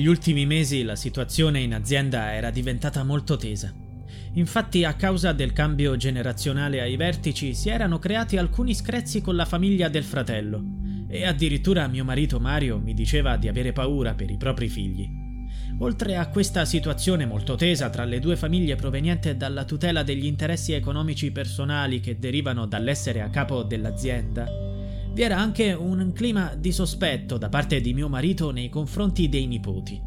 [0.00, 3.70] Negli ultimi mesi la situazione in azienda era diventata molto tesa.
[4.32, 9.44] Infatti, a causa del cambio generazionale ai vertici, si erano creati alcuni screzi con la
[9.44, 10.64] famiglia del fratello.
[11.06, 15.06] E addirittura mio marito Mario mi diceva di avere paura per i propri figli.
[15.80, 20.72] Oltre a questa situazione molto tesa tra le due famiglie proveniente dalla tutela degli interessi
[20.72, 24.69] economici personali che derivano dall'essere a capo dell'azienda,
[25.12, 29.46] vi era anche un clima di sospetto da parte di mio marito nei confronti dei
[29.46, 30.00] nipoti.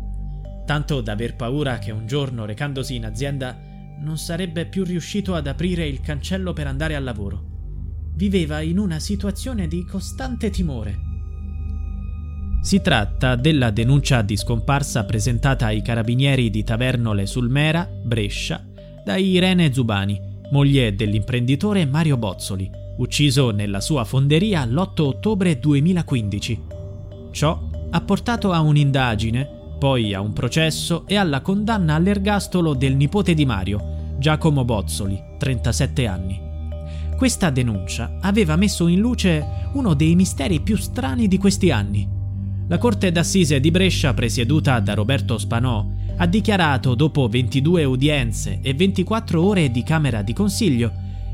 [0.66, 3.58] Tanto da aver paura che un giorno, recandosi in azienda,
[4.00, 7.52] non sarebbe più riuscito ad aprire il cancello per andare al lavoro.
[8.16, 11.12] Viveva in una situazione di costante timore.
[12.62, 18.66] Si tratta della denuncia di scomparsa presentata ai carabinieri di Tavernole sul Mera, Brescia,
[19.04, 20.18] da Irene Zubani,
[20.52, 26.62] moglie dell'imprenditore Mario Bozzoli, ucciso nella sua fonderia l'8 ottobre 2015.
[27.32, 33.34] Ciò ha portato a un'indagine, poi a un processo e alla condanna all'ergastolo del nipote
[33.34, 36.42] di Mario, Giacomo Bozzoli, 37 anni.
[37.18, 42.08] Questa denuncia aveva messo in luce uno dei misteri più strani di questi anni.
[42.68, 48.74] La Corte d'Assise di Brescia, presieduta da Roberto Spanò, ha dichiarato dopo 22 udienze e
[48.74, 50.92] 24 ore di Camera di Consiglio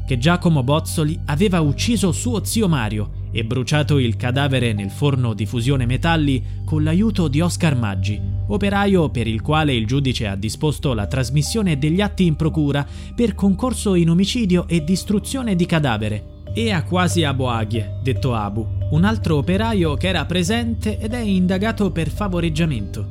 [0.10, 5.46] che Giacomo Bozzoli aveva ucciso suo zio Mario e bruciato il cadavere nel forno di
[5.46, 10.96] fusione metalli con l'aiuto di Oscar Maggi, operaio per il quale il giudice ha disposto
[10.96, 12.84] la trasmissione degli atti in procura
[13.14, 16.24] per concorso in omicidio e distruzione di cadavere,
[16.56, 21.20] e a quasi Abu Aghie, detto Abu, un altro operaio che era presente ed è
[21.20, 23.08] indagato per favoreggiamento.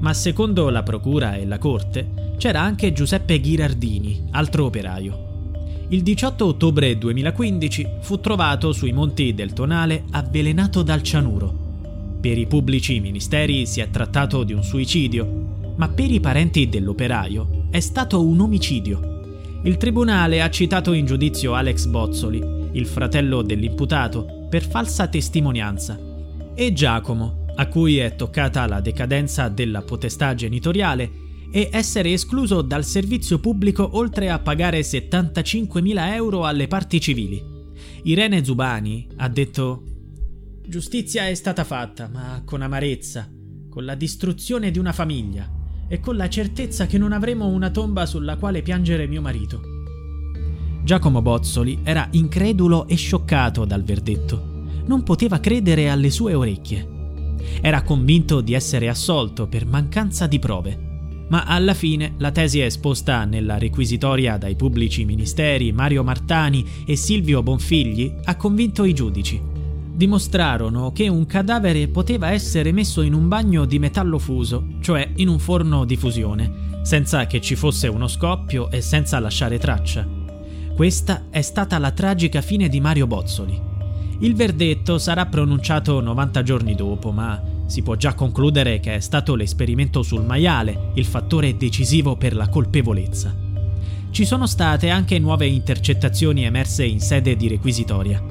[0.00, 5.25] Ma secondo la procura e la corte c'era anche Giuseppe Ghirardini, altro operaio.
[5.88, 12.18] Il 18 ottobre 2015 fu trovato sui monti del Tonale avvelenato dal cianuro.
[12.20, 17.68] Per i pubblici ministeri si è trattato di un suicidio, ma per i parenti dell'operaio
[17.70, 19.60] è stato un omicidio.
[19.62, 22.42] Il tribunale ha citato in giudizio Alex Bozzoli,
[22.72, 25.96] il fratello dell'imputato, per falsa testimonianza,
[26.52, 31.25] e Giacomo, a cui è toccata la decadenza della potestà genitoriale
[31.56, 37.42] e essere escluso dal servizio pubblico oltre a pagare 75.000 euro alle parti civili.
[38.02, 39.82] Irene Zubani ha detto
[40.66, 43.26] Giustizia è stata fatta, ma con amarezza,
[43.70, 45.50] con la distruzione di una famiglia
[45.88, 49.62] e con la certezza che non avremo una tomba sulla quale piangere mio marito.
[50.84, 54.64] Giacomo Bozzoli era incredulo e scioccato dal verdetto.
[54.84, 56.86] Non poteva credere alle sue orecchie.
[57.62, 60.85] Era convinto di essere assolto per mancanza di prove
[61.28, 67.42] ma alla fine la tesi esposta nella requisitoria dai pubblici ministeri Mario Martani e Silvio
[67.42, 69.40] Bonfigli ha convinto i giudici.
[69.92, 75.28] Dimostrarono che un cadavere poteva essere messo in un bagno di metallo fuso, cioè in
[75.28, 80.06] un forno di fusione, senza che ci fosse uno scoppio e senza lasciare traccia.
[80.74, 83.58] Questa è stata la tragica fine di Mario Bozzoli.
[84.18, 89.34] Il verdetto sarà pronunciato 90 giorni dopo, ma si può già concludere che è stato
[89.34, 93.34] l'esperimento sul maiale il fattore decisivo per la colpevolezza.
[94.10, 98.22] Ci sono state anche nuove intercettazioni emerse in sede di requisitoria.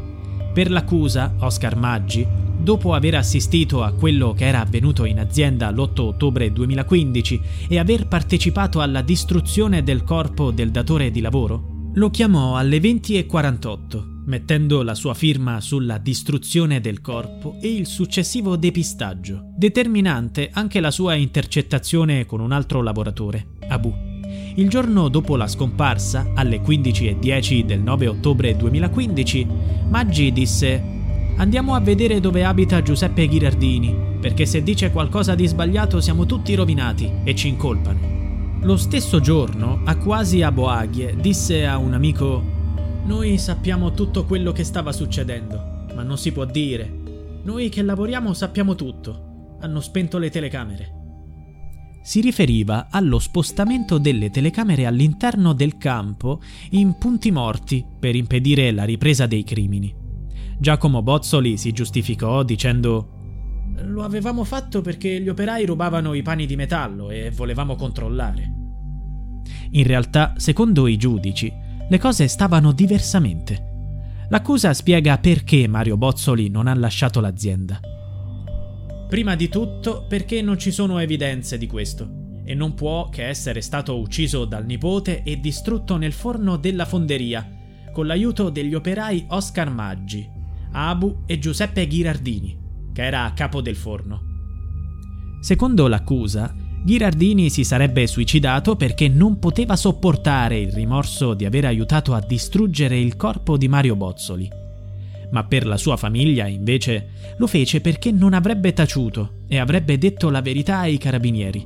[0.53, 2.25] Per l'accusa, Oscar Maggi,
[2.57, 8.07] dopo aver assistito a quello che era avvenuto in azienda l'8 ottobre 2015 e aver
[8.07, 14.95] partecipato alla distruzione del corpo del datore di lavoro, lo chiamò alle 20.48 mettendo la
[14.95, 22.25] sua firma sulla distruzione del corpo e il successivo depistaggio, determinante anche la sua intercettazione
[22.25, 23.93] con un altro lavoratore, Abu.
[24.55, 29.47] Il giorno dopo la scomparsa, alle 15.10 del 9 ottobre 2015,
[29.89, 30.93] Maggi disse
[31.37, 36.55] Andiamo a vedere dove abita Giuseppe Ghirardini, perché se dice qualcosa di sbagliato siamo tutti
[36.55, 38.13] rovinati e ci incolpano.
[38.61, 42.54] Lo stesso giorno, a quasi a Boaglie, disse a un amico:
[43.05, 46.91] Noi sappiamo tutto quello che stava succedendo, ma non si può dire.
[47.43, 49.57] Noi che lavoriamo sappiamo tutto.
[49.59, 50.91] Hanno spento le telecamere.
[52.01, 56.41] Si riferiva allo spostamento delle telecamere all'interno del campo
[56.71, 59.93] in punti morti per impedire la ripresa dei crimini.
[60.57, 63.11] Giacomo Bozzoli si giustificò dicendo
[63.83, 68.51] lo avevamo fatto perché gli operai rubavano i pani di metallo e volevamo controllare.
[69.71, 71.51] In realtà, secondo i giudici,
[71.87, 73.73] le cose stavano diversamente.
[74.29, 77.79] L'accusa spiega perché Mario Bozzoli non ha lasciato l'azienda.
[79.07, 83.61] Prima di tutto perché non ci sono evidenze di questo e non può che essere
[83.61, 87.47] stato ucciso dal nipote e distrutto nel forno della fonderia
[87.91, 90.27] con l'aiuto degli operai Oscar Maggi,
[90.71, 92.63] Abu e Giuseppe Ghirardini
[92.95, 94.21] che era a capo del forno.
[95.41, 96.55] Secondo l'accusa,
[96.85, 102.99] Ghirardini si sarebbe suicidato perché non poteva sopportare il rimorso di aver aiutato a distruggere
[102.99, 104.47] il corpo di Mario Bozzoli.
[105.31, 110.29] Ma per la sua famiglia, invece, lo fece perché non avrebbe taciuto e avrebbe detto
[110.29, 111.65] la verità ai carabinieri.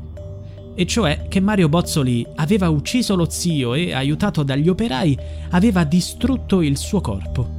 [0.74, 5.18] E cioè che Mario Bozzoli aveva ucciso lo zio e, aiutato dagli operai,
[5.50, 7.58] aveva distrutto il suo corpo.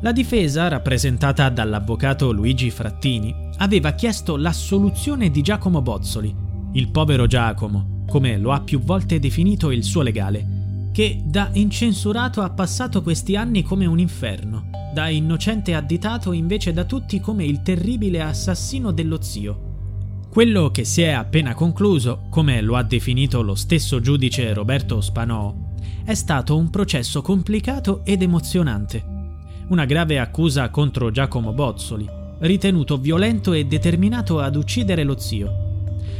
[0.00, 6.43] La difesa, rappresentata dall'avvocato Luigi Frattini, aveva chiesto l'assoluzione di Giacomo Bozzoli,
[6.74, 12.40] il povero Giacomo, come lo ha più volte definito il suo legale, che da incensurato
[12.42, 17.62] ha passato questi anni come un inferno, da innocente additato invece da tutti come il
[17.62, 19.72] terribile assassino dello zio.
[20.30, 25.54] Quello che si è appena concluso, come lo ha definito lo stesso giudice Roberto Spanò,
[26.04, 29.12] è stato un processo complicato ed emozionante
[29.68, 32.06] una grave accusa contro Giacomo Bozzoli,
[32.40, 35.73] ritenuto violento e determinato ad uccidere lo zio.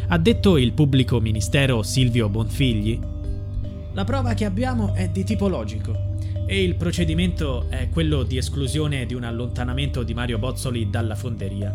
[0.07, 3.01] Ha detto il pubblico ministero Silvio Bonfigli.
[3.95, 6.13] La prova che abbiamo è di tipo logico
[6.47, 11.75] e il procedimento è quello di esclusione di un allontanamento di Mario Bozzoli dalla fonderia.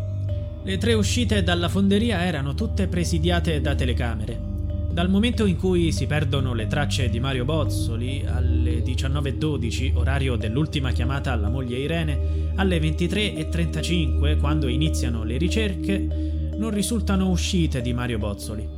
[0.62, 4.50] Le tre uscite dalla fonderia erano tutte presidiate da telecamere
[4.92, 10.90] dal momento in cui si perdono le tracce di Mario Bozzoli alle 19.12, orario dell'ultima
[10.90, 16.29] chiamata alla moglie Irene, alle 23.35, quando iniziano le ricerche,
[16.60, 18.68] non risultano uscite di Mario Bozzoli.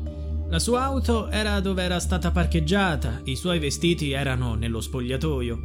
[0.49, 5.59] La sua auto era dove era stata parcheggiata, i suoi vestiti erano nello spogliatoio.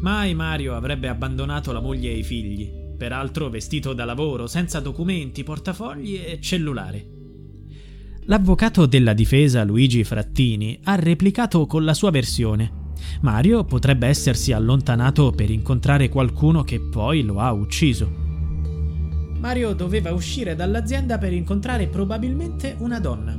[0.00, 5.42] Mai Mario avrebbe abbandonato la moglie e i figli, peraltro vestito da lavoro, senza documenti,
[5.42, 7.08] portafogli e cellulare.
[8.26, 12.92] L'avvocato della difesa Luigi Frattini ha replicato con la sua versione.
[13.22, 18.23] Mario potrebbe essersi allontanato per incontrare qualcuno che poi lo ha ucciso.
[19.44, 23.38] Mario doveva uscire dall'azienda per incontrare probabilmente una donna.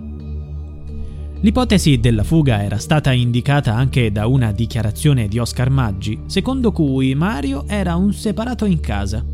[1.40, 7.16] L'ipotesi della fuga era stata indicata anche da una dichiarazione di Oscar Maggi, secondo cui
[7.16, 9.26] Mario era un separato in casa.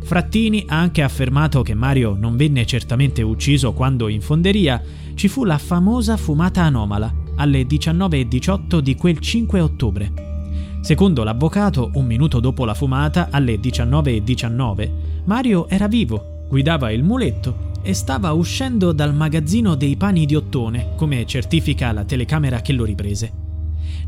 [0.00, 4.80] Frattini ha anche affermato che Mario non venne certamente ucciso quando in fonderia
[5.16, 10.27] ci fu la famosa fumata anomala alle 19.18 di quel 5 ottobre.
[10.80, 14.90] Secondo l'avvocato, un minuto dopo la fumata, alle 19.19,
[15.24, 20.94] Mario era vivo, guidava il muletto e stava uscendo dal magazzino dei pani di ottone,
[20.96, 23.32] come certifica la telecamera che lo riprese.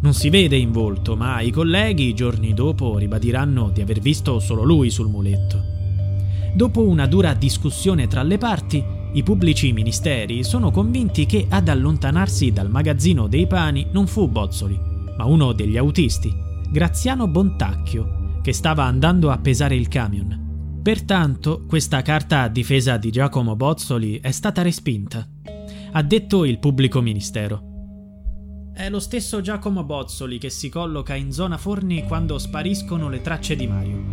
[0.00, 4.62] Non si vede in volto, ma i colleghi giorni dopo ribadiranno di aver visto solo
[4.62, 5.62] lui sul muletto.
[6.54, 12.52] Dopo una dura discussione tra le parti, i pubblici ministeri sono convinti che ad allontanarsi
[12.52, 14.78] dal magazzino dei pani non fu Bozzoli,
[15.16, 20.78] ma uno degli autisti, Graziano Bontacchio, che stava andando a pesare il camion.
[20.80, 25.28] Pertanto, questa carta a difesa di Giacomo Bozzoli è stata respinta.
[25.90, 28.70] Ha detto il pubblico ministero.
[28.72, 33.56] È lo stesso Giacomo Bozzoli che si colloca in zona forni quando spariscono le tracce
[33.56, 34.04] di Mario.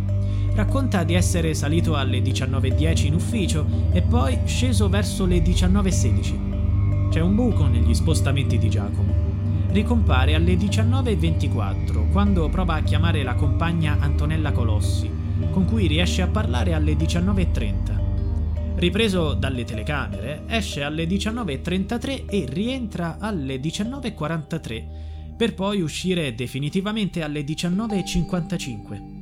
[0.54, 7.08] Racconta di essere salito alle 19.10 in ufficio e poi sceso verso le 19.16.
[7.08, 9.27] C'è un buco negli spostamenti di Giacomo.
[9.70, 15.10] Ricompare alle 19.24 quando prova a chiamare la compagna Antonella Colossi,
[15.50, 18.76] con cui riesce a parlare alle 19.30.
[18.76, 27.42] Ripreso dalle telecamere, esce alle 19.33 e rientra alle 19.43, per poi uscire definitivamente alle
[27.42, 29.16] 19.55.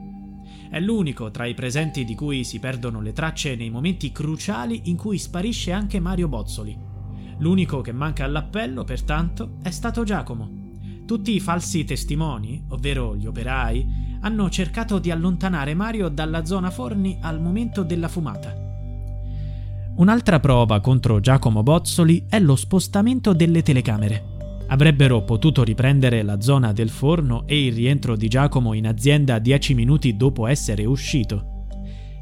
[0.71, 4.97] È l'unico tra i presenti di cui si perdono le tracce nei momenti cruciali in
[4.97, 6.86] cui sparisce anche Mario Bozzoli.
[7.38, 10.64] L'unico che manca all'appello, pertanto, è stato Giacomo.
[11.05, 17.19] Tutti i falsi testimoni, ovvero gli operai, hanno cercato di allontanare Mario dalla zona forni
[17.21, 18.55] al momento della fumata.
[19.97, 24.35] Un'altra prova contro Giacomo Bozzoli è lo spostamento delle telecamere.
[24.69, 29.75] Avrebbero potuto riprendere la zona del forno e il rientro di Giacomo in azienda dieci
[29.75, 31.64] minuti dopo essere uscito.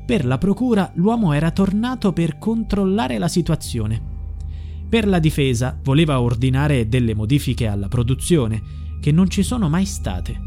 [0.04, 4.13] Per la procura l'uomo era tornato per controllare la situazione.
[4.95, 8.63] Per la difesa voleva ordinare delle modifiche alla produzione,
[9.01, 10.41] che non ci sono mai state.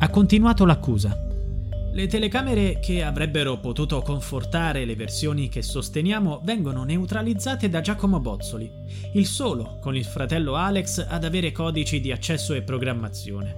[0.00, 1.16] Ha continuato l'accusa.
[1.92, 8.68] Le telecamere che avrebbero potuto confortare le versioni che sosteniamo vengono neutralizzate da Giacomo Bozzoli,
[9.12, 13.54] il solo, con il fratello Alex, ad avere codici di accesso e programmazione.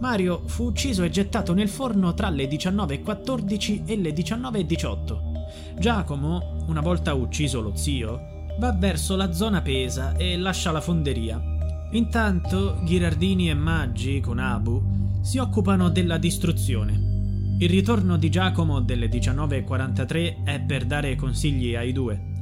[0.00, 5.78] Mario fu ucciso e gettato nel forno tra le 19.14 e le 19.18.
[5.78, 11.40] Giacomo, una volta ucciso lo zio, va verso la zona Pesa e lascia la fonderia.
[11.92, 17.14] Intanto Ghirardini e Maggi, con Abu, si occupano della distruzione.
[17.58, 22.34] Il ritorno di Giacomo delle 19.43 è per dare consigli ai due.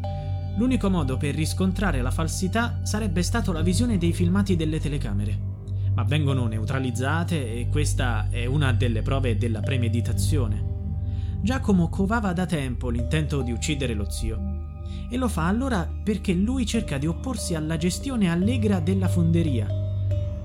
[0.57, 5.37] L'unico modo per riscontrare la falsità sarebbe stato la visione dei filmati delle telecamere,
[5.95, 10.73] ma vengono neutralizzate e questa è una delle prove della premeditazione.
[11.43, 14.54] Giacomo covava da tempo l'intento di uccidere lo zio
[15.09, 19.83] e lo fa allora perché lui cerca di opporsi alla gestione allegra della fonderia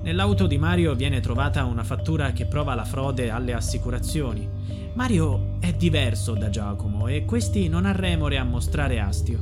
[0.02, 4.48] Nell'auto di Mario viene trovata una fattura che prova la frode alle assicurazioni.
[4.94, 9.38] Mario è diverso da Giacomo e questi non ha remore a mostrare astio.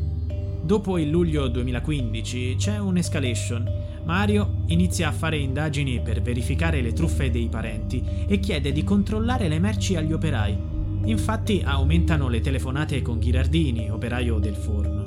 [0.61, 3.73] Dopo il luglio 2015 c'è un'escalation.
[4.03, 9.47] Mario inizia a fare indagini per verificare le truffe dei parenti e chiede di controllare
[9.47, 10.78] le merci agli operai.
[11.05, 15.07] Infatti aumentano le telefonate con Ghirardini, operaio del forno.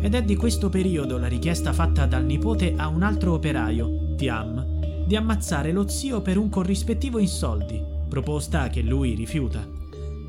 [0.00, 5.04] Ed è di questo periodo la richiesta fatta dal nipote a un altro operaio, Tiam,
[5.06, 9.66] di ammazzare lo zio per un corrispettivo in soldi, proposta che lui rifiuta.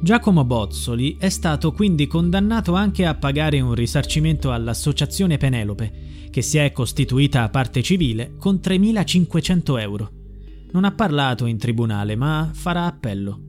[0.02, 5.92] Giacomo Bozzoli è stato quindi condannato anche a pagare un risarcimento all'associazione Penelope,
[6.30, 10.12] che si è costituita a parte civile con 3.500 euro.
[10.72, 13.49] Non ha parlato in tribunale, ma farà appello.